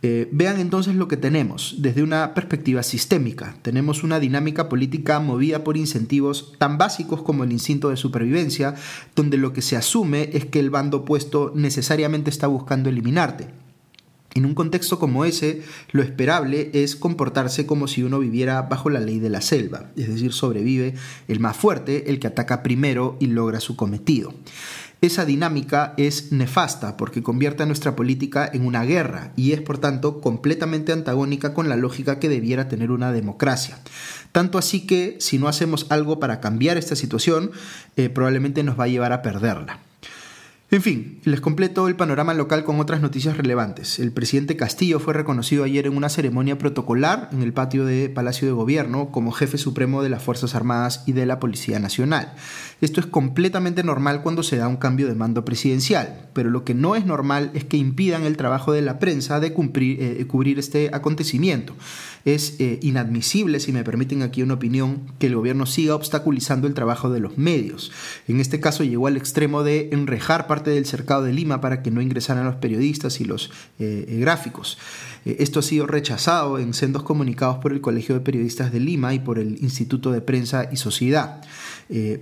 Eh, 0.00 0.28
vean 0.30 0.60
entonces 0.60 0.94
lo 0.94 1.08
que 1.08 1.16
tenemos 1.16 1.76
desde 1.78 2.04
una 2.04 2.32
perspectiva 2.32 2.84
sistémica. 2.84 3.56
Tenemos 3.62 4.04
una 4.04 4.20
dinámica 4.20 4.68
política 4.68 5.18
movida 5.18 5.64
por 5.64 5.76
incentivos 5.76 6.52
tan 6.58 6.78
básicos 6.78 7.22
como 7.22 7.42
el 7.42 7.50
instinto 7.50 7.88
de 7.90 7.96
supervivencia, 7.96 8.76
donde 9.16 9.38
lo 9.38 9.52
que 9.52 9.62
se 9.62 9.76
asume 9.76 10.30
es 10.32 10.46
que 10.46 10.60
el 10.60 10.70
bando 10.70 10.98
opuesto 10.98 11.52
necesariamente 11.54 12.30
está 12.30 12.46
buscando 12.46 12.88
eliminarte. 12.88 13.48
En 14.38 14.46
un 14.46 14.54
contexto 14.54 15.00
como 15.00 15.24
ese, 15.24 15.62
lo 15.90 16.00
esperable 16.00 16.70
es 16.72 16.94
comportarse 16.94 17.66
como 17.66 17.88
si 17.88 18.04
uno 18.04 18.20
viviera 18.20 18.62
bajo 18.62 18.88
la 18.88 19.00
ley 19.00 19.18
de 19.18 19.30
la 19.30 19.40
selva, 19.40 19.90
es 19.96 20.06
decir, 20.06 20.32
sobrevive 20.32 20.94
el 21.26 21.40
más 21.40 21.56
fuerte, 21.56 22.08
el 22.08 22.20
que 22.20 22.28
ataca 22.28 22.62
primero 22.62 23.16
y 23.18 23.26
logra 23.26 23.58
su 23.58 23.74
cometido. 23.74 24.32
Esa 25.00 25.24
dinámica 25.24 25.92
es 25.96 26.30
nefasta 26.30 26.96
porque 26.96 27.20
convierte 27.20 27.64
a 27.64 27.66
nuestra 27.66 27.96
política 27.96 28.48
en 28.52 28.64
una 28.64 28.84
guerra 28.84 29.32
y 29.34 29.54
es 29.54 29.60
por 29.60 29.78
tanto 29.78 30.20
completamente 30.20 30.92
antagónica 30.92 31.52
con 31.52 31.68
la 31.68 31.74
lógica 31.74 32.20
que 32.20 32.28
debiera 32.28 32.68
tener 32.68 32.92
una 32.92 33.10
democracia. 33.10 33.80
Tanto 34.30 34.56
así 34.56 34.86
que 34.86 35.16
si 35.18 35.38
no 35.38 35.48
hacemos 35.48 35.86
algo 35.88 36.20
para 36.20 36.38
cambiar 36.38 36.76
esta 36.76 36.94
situación, 36.94 37.50
eh, 37.96 38.08
probablemente 38.08 38.62
nos 38.62 38.78
va 38.78 38.84
a 38.84 38.88
llevar 38.88 39.12
a 39.12 39.22
perderla. 39.22 39.80
En 40.70 40.82
fin, 40.82 41.18
les 41.24 41.40
completo 41.40 41.88
el 41.88 41.96
panorama 41.96 42.34
local 42.34 42.62
con 42.62 42.78
otras 42.78 43.00
noticias 43.00 43.38
relevantes. 43.38 43.98
El 43.98 44.12
presidente 44.12 44.54
Castillo 44.54 45.00
fue 45.00 45.14
reconocido 45.14 45.64
ayer 45.64 45.86
en 45.86 45.96
una 45.96 46.10
ceremonia 46.10 46.58
protocolar 46.58 47.30
en 47.32 47.40
el 47.40 47.54
patio 47.54 47.86
de 47.86 48.10
Palacio 48.10 48.46
de 48.46 48.52
Gobierno 48.52 49.10
como 49.10 49.32
jefe 49.32 49.56
supremo 49.56 50.02
de 50.02 50.10
las 50.10 50.22
Fuerzas 50.22 50.54
Armadas 50.54 51.04
y 51.06 51.12
de 51.12 51.24
la 51.24 51.40
Policía 51.40 51.78
Nacional. 51.78 52.34
Esto 52.82 53.00
es 53.00 53.06
completamente 53.06 53.82
normal 53.82 54.22
cuando 54.22 54.42
se 54.42 54.58
da 54.58 54.68
un 54.68 54.76
cambio 54.76 55.08
de 55.08 55.14
mando 55.14 55.42
presidencial, 55.42 56.28
pero 56.34 56.50
lo 56.50 56.64
que 56.64 56.74
no 56.74 56.96
es 56.96 57.06
normal 57.06 57.50
es 57.54 57.64
que 57.64 57.78
impidan 57.78 58.24
el 58.24 58.36
trabajo 58.36 58.70
de 58.70 58.82
la 58.82 58.98
prensa 58.98 59.40
de 59.40 59.54
eh, 59.56 60.26
cubrir 60.28 60.58
este 60.58 60.90
acontecimiento. 60.92 61.74
Es 62.26 62.56
eh, 62.60 62.78
inadmisible, 62.82 63.58
si 63.60 63.72
me 63.72 63.84
permiten 63.84 64.22
aquí 64.22 64.42
una 64.42 64.54
opinión, 64.54 65.12
que 65.18 65.28
el 65.28 65.34
gobierno 65.34 65.64
siga 65.64 65.94
obstaculizando 65.94 66.66
el 66.66 66.74
trabajo 66.74 67.08
de 67.08 67.20
los 67.20 67.38
medios. 67.38 67.90
En 68.28 68.38
este 68.38 68.60
caso 68.60 68.84
llegó 68.84 69.06
al 69.06 69.16
extremo 69.16 69.64
de 69.64 69.88
enrejar 69.92 70.46
parte 70.58 70.70
del 70.72 70.86
cercado 70.86 71.22
de 71.22 71.32
Lima 71.32 71.60
para 71.60 71.82
que 71.82 71.92
no 71.92 72.02
ingresaran 72.02 72.44
los 72.44 72.56
periodistas 72.56 73.20
y 73.20 73.24
los 73.24 73.50
eh, 73.78 74.06
eh, 74.08 74.18
gráficos. 74.18 74.76
esto 75.24 75.60
ha 75.60 75.62
sido 75.62 75.86
rechazado 75.86 76.58
en 76.58 76.74
sendos 76.74 77.04
comunicados 77.04 77.58
por 77.58 77.72
el 77.72 77.80
Colegio 77.80 78.16
de 78.16 78.22
Periodistas 78.22 78.72
de 78.72 78.80
Lima 78.80 79.14
y 79.14 79.20
por 79.20 79.38
el 79.38 79.58
Instituto 79.62 80.10
de 80.10 80.20
Prensa 80.20 80.68
y 80.72 80.76
Sociedad. 80.76 81.42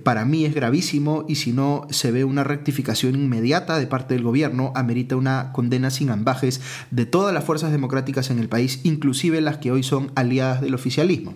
para 0.03 0.23
mí 0.23 0.45
es 0.45 0.53
gravísimo 0.53 1.25
y 1.27 1.35
si 1.35 1.51
no 1.51 1.87
se 1.89 2.11
ve 2.11 2.25
una 2.25 2.43
rectificación 2.43 3.15
inmediata 3.15 3.79
de 3.79 3.87
parte 3.87 4.13
del 4.13 4.23
gobierno, 4.23 4.71
amerita 4.75 5.15
una 5.15 5.51
condena 5.51 5.89
sin 5.89 6.11
ambajes 6.11 6.61
de 6.91 7.05
todas 7.05 7.33
las 7.33 7.43
fuerzas 7.43 7.71
democráticas 7.71 8.29
en 8.29 8.37
el 8.37 8.49
país, 8.49 8.81
inclusive 8.83 9.41
las 9.41 9.57
que 9.57 9.71
hoy 9.71 9.81
son 9.81 10.11
aliadas 10.15 10.61
del 10.61 10.75
oficialismo. 10.75 11.33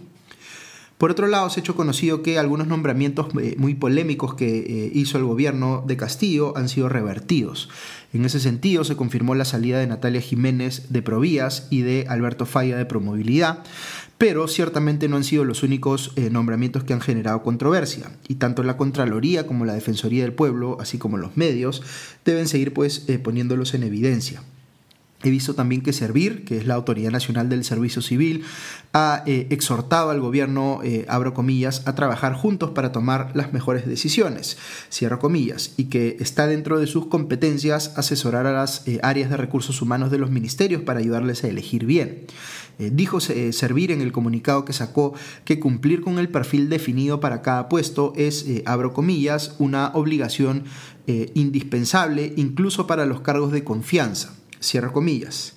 Por 1.02 1.10
otro 1.10 1.26
lado, 1.26 1.50
se 1.50 1.60
ha 1.60 1.62
hecho 1.62 1.76
conocido 1.76 2.22
que 2.22 2.38
algunos 2.38 2.68
nombramientos 2.68 3.30
eh, 3.42 3.56
muy 3.58 3.74
polémicos 3.74 4.36
que 4.36 4.60
eh, 4.60 4.92
hizo 4.94 5.18
el 5.18 5.24
gobierno 5.24 5.84
de 5.88 5.98
Castillo 5.98 6.56
han 6.56 6.70
sido 6.70 6.90
revertidos. 6.90 7.70
En 8.14 8.24
ese 8.24 8.40
sentido, 8.40 8.84
se 8.84 8.96
confirmó 8.96 9.34
la 9.34 9.44
salida 9.44 9.80
de 9.80 9.88
Natalia 9.88 10.22
Jiménez 10.22 10.92
de 10.92 11.02
Provías 11.02 11.66
y 11.72 11.82
de 11.82 12.06
Alberto 12.08 12.46
Falla 12.46 12.78
de 12.78 12.86
Promovilidad, 12.86 13.64
pero 14.20 14.48
ciertamente 14.48 15.08
no 15.08 15.18
han 15.18 15.24
sido 15.24 15.44
los 15.44 15.64
únicos 15.64 16.12
eh, 16.18 16.30
nombramientos 16.30 16.84
que 16.84 16.94
han 16.94 17.02
generado 17.02 17.42
controversia, 17.42 18.12
y 18.28 18.36
tanto 18.36 18.62
la 18.62 18.78
Contraloría 18.78 19.48
como 19.48 19.66
la 19.66 19.74
Defensoría 19.74 20.22
del 20.22 20.34
Pueblo, 20.34 20.78
así 20.80 21.00
como 21.00 21.18
los 21.18 21.36
medios, 21.36 21.82
deben 22.26 22.48
seguir 22.48 22.74
pues 22.74 23.08
poniéndolos 23.24 23.74
en 23.74 23.82
evidencia. 23.82 24.44
He 25.24 25.30
visto 25.30 25.54
también 25.54 25.82
que 25.82 25.94
Servir, 25.94 26.46
que 26.46 26.58
es 26.58 26.66
la 26.66 26.74
Autoridad 26.74 27.12
Nacional 27.12 27.48
del 27.48 27.64
Servicio 27.64 28.02
Civil, 28.02 28.44
ha 28.94 29.24
eh, 29.28 29.48
exhortado 29.52 30.10
al 30.10 30.20
gobierno, 30.20 30.82
eh, 30.84 31.06
abro 31.08 31.34
comillas, 31.34 31.84
a 31.86 31.94
trabajar 31.94 32.34
juntos 32.34 32.72
para 32.72 32.92
tomar 32.92 33.32
las 33.36 33.54
mejores 33.54 33.86
decisiones, 33.86 34.58
cierro 34.92 35.20
comillas, 35.20 35.74
y 35.78 35.86
que 35.86 36.18
está 36.20 36.48
dentro 36.48 36.80
de 36.80 36.88
sus 36.88 37.06
competencias 37.06 37.94
asesorar 37.98 38.48
a 38.48 38.54
las 38.54 38.88
eh, 38.88 39.00
áreas 39.04 39.30
de 39.30 39.38
recursos 39.38 39.82
humanos 39.82 40.10
de 40.10 40.18
los 40.18 40.32
ministerios 40.32 40.82
para 40.82 41.00
ayudarles 41.00 41.44
a 41.44 41.48
elegir 41.48 41.86
bien. 41.86 42.26
dijo 42.80 43.20
Servir 43.20 43.92
en 43.92 44.02
el 44.02 44.12
comunicado 44.12 44.66
que 44.66 44.74
sacó 44.74 45.14
que 45.46 45.60
cumplir 45.60 46.02
con 46.02 46.18
el 46.18 46.30
perfil 46.30 46.68
definido 46.68 47.20
para 47.20 47.44
cada 47.44 47.70
puesto 47.70 48.14
es, 48.16 48.46
abro 48.66 48.92
comillas, 48.94 49.56
una 49.60 49.92
obligación 49.94 50.64
indispensable 51.06 52.34
incluso 52.38 52.88
para 52.88 53.06
los 53.06 53.22
cargos 53.22 53.52
de 53.52 53.64
confianza 53.64 54.41
cierra 54.62 54.94
comillas. 54.94 55.56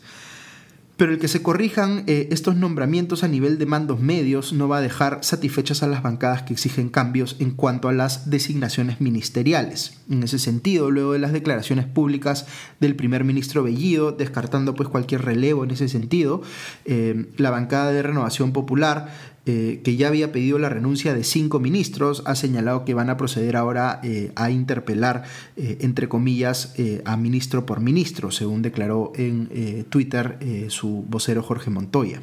Pero 0.96 1.10
el 1.10 1.18
que 1.18 1.26
se 1.26 1.42
corrijan 1.42 2.04
eh, 2.06 2.28
estos 2.30 2.54
nombramientos 2.54 3.24
a 3.24 3.28
nivel 3.28 3.58
de 3.58 3.66
mandos 3.66 3.98
medios 3.98 4.52
no 4.52 4.68
va 4.68 4.78
a 4.78 4.80
dejar 4.80 5.24
satisfechas 5.24 5.82
a 5.82 5.88
las 5.88 6.04
bancadas 6.04 6.42
que 6.42 6.52
exigen 6.52 6.88
cambios 6.88 7.34
en 7.40 7.50
cuanto 7.50 7.88
a 7.88 7.92
las 7.92 8.30
designaciones 8.30 9.00
ministeriales. 9.00 9.98
En 10.08 10.22
ese 10.22 10.38
sentido, 10.38 10.92
luego 10.92 11.12
de 11.12 11.18
las 11.18 11.32
declaraciones 11.32 11.86
públicas 11.86 12.46
del 12.78 12.94
primer 12.94 13.24
ministro 13.24 13.64
Bellido, 13.64 14.12
descartando 14.12 14.76
pues 14.76 14.88
cualquier 14.88 15.22
relevo 15.22 15.64
en 15.64 15.72
ese 15.72 15.88
sentido, 15.88 16.42
eh, 16.84 17.26
la 17.38 17.50
bancada 17.50 17.90
de 17.90 18.02
Renovación 18.02 18.52
Popular 18.52 19.33
eh, 19.46 19.82
que 19.84 19.96
ya 19.96 20.08
había 20.08 20.32
pedido 20.32 20.58
la 20.58 20.70
renuncia 20.70 21.12
de 21.12 21.22
cinco 21.22 21.60
ministros, 21.60 22.22
ha 22.24 22.34
señalado 22.34 22.86
que 22.86 22.94
van 22.94 23.10
a 23.10 23.18
proceder 23.18 23.56
ahora 23.56 24.00
eh, 24.02 24.32
a 24.36 24.50
interpelar, 24.50 25.24
eh, 25.56 25.76
entre 25.80 26.08
comillas, 26.08 26.74
a 27.04 27.16
ministro 27.18 27.66
por 27.66 27.80
ministro, 27.80 28.30
según 28.30 28.62
declaró 28.62 29.12
en 29.16 29.84
Twitter 29.90 30.38
su 30.68 31.04
vocero 31.08 31.42
Jorge 31.42 31.70
Montoya. 31.70 32.22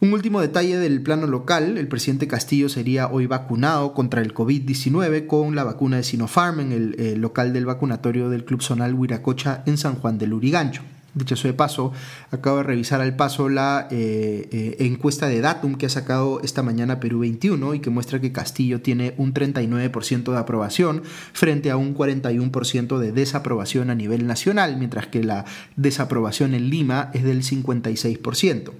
Un 0.00 0.12
último 0.12 0.40
detalle 0.40 0.76
del 0.78 1.02
plano 1.02 1.26
local, 1.26 1.78
el 1.78 1.88
presidente 1.88 2.26
Castillo 2.28 2.68
sería 2.68 3.08
hoy 3.08 3.26
vacunado 3.26 3.94
contra 3.94 4.20
el 4.20 4.34
COVID-19 4.34 5.26
con 5.26 5.54
la 5.54 5.64
vacuna 5.64 5.96
de 5.96 6.02
Sinopharm 6.02 6.60
en 6.60 6.72
el 6.72 7.20
local 7.20 7.52
del 7.52 7.66
vacunatorio 7.66 8.28
del 8.28 8.44
Club 8.44 8.62
Zonal 8.62 8.94
Huiracocha 8.94 9.62
en 9.66 9.78
San 9.78 9.94
Juan 9.94 10.18
del 10.18 10.32
Urigancho. 10.34 10.82
Dicho 11.14 11.34
eso 11.34 11.46
de 11.46 11.52
paso, 11.52 11.92
acabo 12.30 12.58
de 12.58 12.62
revisar 12.62 13.02
al 13.02 13.16
paso 13.16 13.50
la 13.50 13.86
eh, 13.90 14.48
eh, 14.50 14.76
encuesta 14.80 15.26
de 15.28 15.42
Datum 15.42 15.74
que 15.74 15.84
ha 15.84 15.90
sacado 15.90 16.40
esta 16.42 16.62
mañana 16.62 17.00
Perú 17.00 17.18
21 17.18 17.74
y 17.74 17.80
que 17.80 17.90
muestra 17.90 18.18
que 18.18 18.32
Castillo 18.32 18.80
tiene 18.80 19.12
un 19.18 19.34
39% 19.34 20.32
de 20.32 20.38
aprobación 20.38 21.02
frente 21.34 21.70
a 21.70 21.76
un 21.76 21.94
41% 21.94 22.98
de 22.98 23.12
desaprobación 23.12 23.90
a 23.90 23.94
nivel 23.94 24.26
nacional, 24.26 24.78
mientras 24.78 25.06
que 25.06 25.22
la 25.22 25.44
desaprobación 25.76 26.54
en 26.54 26.70
Lima 26.70 27.10
es 27.12 27.24
del 27.24 27.42
56%. 27.42 28.72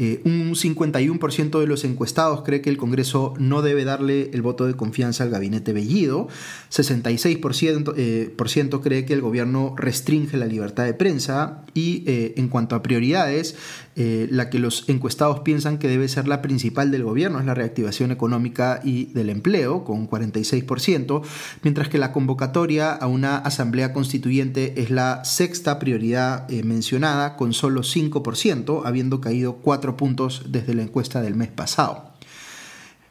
Eh, 0.00 0.20
un 0.24 0.54
51% 0.54 1.58
de 1.58 1.66
los 1.66 1.82
encuestados 1.82 2.42
cree 2.42 2.60
que 2.60 2.70
el 2.70 2.76
Congreso 2.76 3.34
no 3.40 3.62
debe 3.62 3.84
darle 3.84 4.30
el 4.32 4.42
voto 4.42 4.64
de 4.64 4.74
confianza 4.74 5.24
al 5.24 5.30
gabinete 5.30 5.72
Bellido, 5.72 6.28
66% 6.70 7.94
eh, 7.96 8.80
cree 8.80 9.04
que 9.04 9.12
el 9.12 9.20
gobierno 9.20 9.74
restringe 9.76 10.36
la 10.36 10.46
libertad 10.46 10.84
de 10.84 10.94
prensa. 10.94 11.64
Y 11.74 12.04
eh, 12.06 12.34
en 12.36 12.48
cuanto 12.48 12.76
a 12.76 12.82
prioridades, 12.82 13.56
la 13.96 14.48
que 14.48 14.60
los 14.60 14.88
encuestados 14.88 15.40
piensan 15.40 15.78
que 15.78 15.88
debe 15.88 16.06
ser 16.06 16.28
la 16.28 16.40
principal 16.40 16.92
del 16.92 17.02
gobierno 17.02 17.40
es 17.40 17.46
la 17.46 17.54
reactivación 17.54 18.12
económica 18.12 18.80
y 18.84 19.06
del 19.06 19.28
empleo, 19.28 19.82
con 19.82 20.08
46%, 20.08 21.22
mientras 21.64 21.88
que 21.88 21.98
la 21.98 22.12
convocatoria 22.12 22.92
a 22.92 23.08
una 23.08 23.38
asamblea 23.38 23.92
constituyente 23.92 24.80
es 24.80 24.90
la 24.90 25.24
sexta 25.24 25.80
prioridad 25.80 26.48
mencionada, 26.48 27.34
con 27.34 27.52
solo 27.52 27.80
5%, 27.80 28.82
habiendo 28.84 29.20
caído 29.20 29.56
4 29.56 29.87
puntos 29.96 30.44
desde 30.48 30.74
la 30.74 30.82
encuesta 30.82 31.20
del 31.20 31.34
mes 31.34 31.48
pasado. 31.48 32.12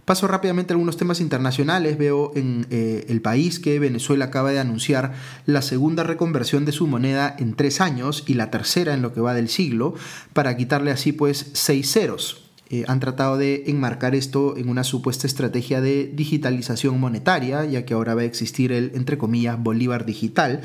Paso 0.08 0.26
rápidamente 0.26 0.72
a 0.72 0.76
algunos 0.76 0.96
temas 0.96 1.20
internacionales. 1.20 1.98
Veo 1.98 2.32
en 2.34 2.66
eh, 2.70 3.06
el 3.10 3.22
país 3.22 3.60
que 3.60 3.78
Venezuela 3.78 4.26
acaba 4.26 4.52
de 4.52 4.60
anunciar 4.60 5.14
la 5.46 5.62
segunda 5.62 6.04
reconversión 6.04 6.64
de 6.64 6.72
su 6.72 6.88
moneda 6.88 7.36
en 7.38 7.56
tres 7.56 7.82
años 7.82 8.24
y 8.26 8.36
la 8.36 8.50
tercera 8.50 8.94
en 8.94 9.02
lo 9.02 9.14
que 9.14 9.20
va 9.20 9.34
del 9.34 9.50
siglo, 9.50 9.96
para 10.32 10.56
quitarle 10.56 10.92
así 10.92 11.12
pues 11.12 11.50
seis 11.52 11.92
ceros. 11.92 12.47
Eh, 12.70 12.84
han 12.88 13.00
tratado 13.00 13.38
de 13.38 13.64
enmarcar 13.68 14.16
esto 14.16 14.58
en 14.58 14.70
una 14.70 14.84
supuesta 14.84 15.26
estrategia 15.26 15.80
de 15.80 16.12
digitalización 16.14 17.00
monetaria, 17.00 17.64
ya 17.66 17.86
que 17.86 17.94
ahora 17.94 18.16
va 18.16 18.22
a 18.22 18.26
existir 18.26 18.72
el, 18.72 18.92
entre 18.94 19.18
comillas, 19.18 19.62
Bolívar 19.62 20.06
digital, 20.06 20.62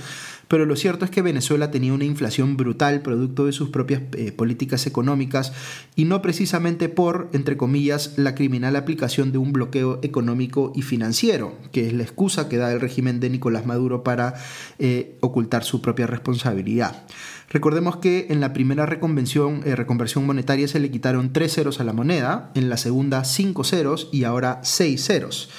pero 0.53 0.67
lo 0.67 0.77
cierto 0.77 1.07
es 1.07 1.11
que 1.11 1.23
Venezuela 1.23 1.71
tenía 1.71 1.95
una 1.95 2.05
inflación 2.05 2.59
brutal 2.59 3.01
producto 3.01 3.47
de 3.47 3.53
sus 3.53 3.71
propias 3.71 4.03
eh, 4.13 4.33
políticas 4.33 4.87
económicas 4.87 5.55
y 5.97 6.05
no 6.05 6.21
precisamente 6.21 6.91
por, 6.91 7.31
entre 7.33 7.57
comillas, 7.57 8.13
la 8.19 8.35
criminal 8.35 8.77
aplicación 8.77 9.33
de 9.33 9.39
un 9.39 9.55
bloqueo 9.55 9.99
económico 10.03 10.71
y 10.75 10.83
financiero, 10.83 11.57
que 11.73 11.87
es 11.87 11.95
la 11.95 12.03
excusa 12.03 12.51
que 12.51 12.59
da 12.59 12.71
el 12.71 12.83
régimen 12.83 13.19
de 13.19 13.31
Nicolás 13.31 13.65
Maduro 13.65 14.05
para 14.05 14.35
eh, 14.79 15.17
ocultar 15.21 15.65
su 15.65 15.81
propia 15.81 16.07
responsabilidad. 16.07 17.07
Recordemos 17.53 17.97
que 17.97 18.29
en 18.31 18.41
la 18.41 18.55
primera 18.55 18.87
reconvención, 18.87 19.61
eh, 19.67 19.77
reconversión 19.77 20.25
monetaria 20.25 20.67
se 20.69 20.81
le 20.81 20.91
quitaron 20.91 21.35
tres 21.35 21.53
ceros 21.53 21.81
a 21.81 21.85
la 21.85 21.93
moneda, 21.93 22.51
en 22.55 22.71
la 22.71 22.79
segunda 22.79 23.25
cinco 23.25 23.63
ceros 23.63 24.09
y 24.11 24.25
ahora 24.25 24.61
seis 24.63 25.05
ceros. 25.05 25.51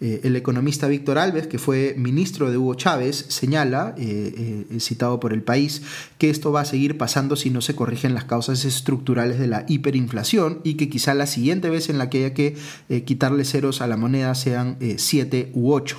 Eh, 0.00 0.20
el 0.22 0.36
economista 0.36 0.86
Víctor 0.86 1.18
Alves, 1.18 1.48
que 1.48 1.58
fue 1.58 1.94
ministro 1.98 2.52
de 2.52 2.56
Hugo 2.56 2.74
Chávez, 2.74 3.26
señala, 3.28 3.96
eh, 3.98 4.64
citado 4.78 5.18
por 5.18 5.32
el 5.32 5.42
país, 5.42 5.82
que 6.18 6.30
esto 6.30 6.52
va 6.52 6.60
a 6.60 6.64
seguir 6.64 6.96
pasando 6.96 7.34
si 7.34 7.50
no 7.50 7.60
se 7.62 7.74
corrigen 7.74 8.14
las 8.14 8.24
causas 8.24 8.64
estructurales 8.64 9.40
de 9.40 9.48
la 9.48 9.64
hiperinflación 9.66 10.60
y 10.62 10.74
que 10.74 10.88
quizá 10.88 11.14
la 11.14 11.26
siguiente 11.26 11.68
vez 11.68 11.90
en 11.90 11.98
la 11.98 12.08
que 12.08 12.18
haya 12.18 12.32
que 12.32 12.56
quitarle 13.04 13.44
ceros 13.44 13.82
a 13.82 13.88
la 13.88 13.96
moneda 13.96 14.36
sean 14.36 14.78
siete 14.96 15.50
u 15.52 15.72
ocho. 15.72 15.98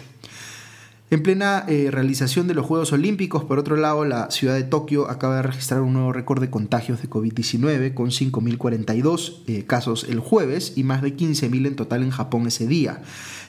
En 1.12 1.24
plena 1.24 1.66
realización 1.68 2.48
de 2.48 2.54
los 2.54 2.66
Juegos 2.66 2.94
Olímpicos, 2.94 3.44
por 3.44 3.60
otro 3.60 3.76
lado, 3.76 4.06
la 4.06 4.32
ciudad 4.32 4.56
de 4.56 4.64
Tokio 4.64 5.12
acaba 5.12 5.36
de 5.36 5.42
registrar 5.42 5.82
un 5.82 5.92
nuevo 5.92 6.14
récord 6.14 6.40
de 6.40 6.50
contagios 6.50 7.02
de 7.02 7.10
COVID-19 7.10 7.94
con 7.94 8.12
5.042 8.12 9.66
casos 9.66 10.06
el 10.08 10.20
jueves 10.20 10.72
y 10.78 10.84
más 10.84 11.02
de 11.02 11.16
15.000 11.16 11.68
en 11.68 11.76
total 11.76 12.04
en 12.04 12.12
Japón 12.12 12.48
ese 12.48 12.66
día. 12.66 13.02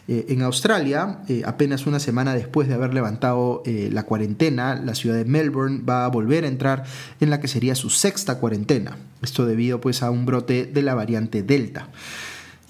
Eh, 0.08 0.26
en 0.30 0.42
Australia, 0.42 1.20
eh, 1.28 1.42
apenas 1.46 1.86
una 1.86 2.00
semana 2.00 2.34
después 2.34 2.66
de 2.66 2.74
haber 2.74 2.92
levantado 2.92 3.62
eh, 3.64 3.88
la 3.92 4.02
cuarentena, 4.02 4.74
la 4.74 4.96
ciudad 4.96 5.16
de 5.16 5.24
Melbourne 5.24 5.82
va 5.88 6.04
a 6.04 6.08
volver 6.08 6.44
a 6.44 6.48
entrar 6.48 6.82
en 7.20 7.30
la 7.30 7.38
que 7.38 7.46
sería 7.46 7.76
su 7.76 7.88
sexta 7.88 8.38
cuarentena. 8.38 8.96
Esto 9.22 9.46
debido 9.46 9.80
pues 9.80 10.02
a 10.02 10.10
un 10.10 10.26
brote 10.26 10.66
de 10.66 10.82
la 10.82 10.96
variante 10.96 11.44
Delta. 11.44 11.88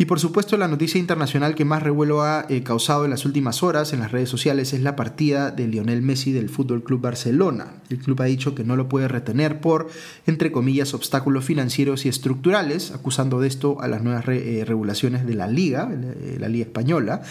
Y 0.03 0.05
por 0.05 0.19
supuesto 0.19 0.57
la 0.57 0.67
noticia 0.67 0.99
internacional 0.99 1.55
que 1.55 1.65
más 1.65 1.81
revuelo 1.81 2.23
ha 2.23 2.45
eh, 2.49 2.65
causado 2.65 3.05
en 3.05 3.13
las 3.13 3.25
últimas 3.25 3.63
horas 3.63 3.93
en 3.93 4.01
las 4.01 4.11
redes 4.11 4.29
sociales 4.29 4.73
es 4.73 4.81
la 4.81 4.97
partida 4.97 5.53
de 5.53 5.69
Lionel 5.69 6.03
Messi 6.03 6.33
del 6.33 6.49
Fútbol 6.49 6.83
Club 6.83 7.03
Barcelona. 7.03 7.75
El 7.89 7.99
club 7.99 8.21
ha 8.21 8.25
dicho 8.25 8.53
que 8.53 8.65
no 8.65 8.75
lo 8.75 8.89
puede 8.89 9.07
retener 9.07 9.61
por, 9.61 9.89
entre 10.27 10.51
comillas, 10.51 10.93
obstáculos 10.93 11.45
financieros 11.45 12.05
y 12.05 12.09
estructurales, 12.09 12.91
acusando 12.91 13.39
de 13.39 13.47
esto 13.47 13.81
a 13.81 13.87
las 13.87 14.03
nuevas 14.03 14.25
eh, 14.27 14.65
regulaciones 14.67 15.25
de 15.25 15.35
la 15.37 15.47
Liga, 15.47 15.89
eh, 15.93 16.37
la 16.41 16.49
Liga 16.49 16.65
Española. 16.65 17.23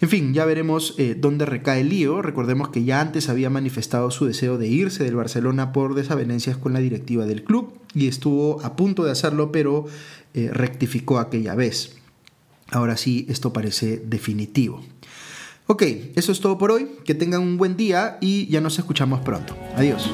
En 0.00 0.08
fin, 0.08 0.32
ya 0.32 0.46
veremos 0.46 0.94
dónde 1.16 1.44
recae 1.44 1.80
el 1.80 1.88
lío. 1.88 2.22
Recordemos 2.22 2.68
que 2.68 2.84
ya 2.84 3.00
antes 3.00 3.28
había 3.28 3.50
manifestado 3.50 4.12
su 4.12 4.26
deseo 4.26 4.56
de 4.56 4.68
irse 4.68 5.02
del 5.02 5.16
Barcelona 5.16 5.72
por 5.72 5.94
desavenencias 5.94 6.56
con 6.56 6.72
la 6.72 6.78
directiva 6.78 7.26
del 7.26 7.42
club 7.42 7.74
y 7.94 8.06
estuvo 8.06 8.62
a 8.64 8.76
punto 8.76 9.04
de 9.04 9.10
hacerlo, 9.10 9.50
pero 9.50 9.86
eh, 10.34 10.50
rectificó 10.52 11.18
aquella 11.18 11.54
vez. 11.54 11.97
Ahora 12.70 12.96
sí, 12.96 13.26
esto 13.28 13.52
parece 13.52 13.98
definitivo. 14.04 14.82
Ok, 15.66 15.82
eso 16.14 16.32
es 16.32 16.40
todo 16.40 16.58
por 16.58 16.70
hoy. 16.70 16.88
Que 17.04 17.14
tengan 17.14 17.42
un 17.42 17.58
buen 17.58 17.76
día 17.76 18.18
y 18.20 18.46
ya 18.46 18.60
nos 18.60 18.78
escuchamos 18.78 19.20
pronto. 19.20 19.56
Adiós. 19.76 20.10